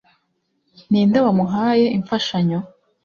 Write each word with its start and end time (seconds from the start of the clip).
Ninde 0.89 1.19
wamuhaye 1.25 1.85
imfashanyo 1.97 2.59